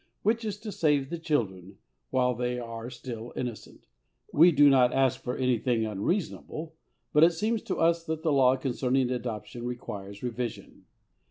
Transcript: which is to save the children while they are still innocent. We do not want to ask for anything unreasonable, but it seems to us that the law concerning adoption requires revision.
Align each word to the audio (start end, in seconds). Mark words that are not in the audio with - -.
which 0.23 0.43
is 0.43 0.57
to 0.57 0.71
save 0.71 1.11
the 1.11 1.19
children 1.19 1.77
while 2.09 2.33
they 2.33 2.57
are 2.57 2.89
still 2.89 3.31
innocent. 3.35 3.85
We 4.33 4.51
do 4.51 4.67
not 4.67 4.89
want 4.89 4.93
to 4.93 4.97
ask 4.97 5.21
for 5.21 5.37
anything 5.37 5.85
unreasonable, 5.85 6.73
but 7.13 7.23
it 7.23 7.33
seems 7.33 7.61
to 7.61 7.75
us 7.77 8.03
that 8.05 8.23
the 8.23 8.31
law 8.33 8.55
concerning 8.55 9.11
adoption 9.11 9.63
requires 9.63 10.23
revision. 10.23 10.85